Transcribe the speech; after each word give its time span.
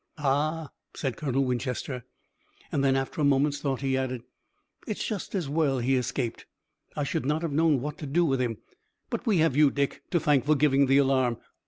"Ah!" 0.17 0.69
said 0.95 1.15
Colonel 1.15 1.45
Winchester, 1.45 2.03
and 2.71 2.83
then 2.83 2.95
after 2.95 3.21
a 3.21 3.23
moment's 3.23 3.59
thought 3.59 3.81
he 3.81 3.95
added: 3.95 4.23
"It's 4.87 5.05
just 5.05 5.35
as 5.35 5.47
well 5.47 5.77
he 5.77 5.95
escaped. 5.95 6.47
I 6.97 7.03
should 7.03 7.23
not 7.23 7.43
have 7.43 7.51
known 7.53 7.81
what 7.81 7.99
to 7.99 8.07
do 8.07 8.25
with 8.25 8.39
him. 8.41 8.57
But 9.11 9.27
we 9.27 9.37
have 9.37 9.55
you, 9.55 9.69
Dick, 9.69 10.01
to 10.09 10.19
thank 10.19 10.45
for 10.45 10.55
giving 10.55 10.87
the 10.87 10.97
alarm. 10.97 11.37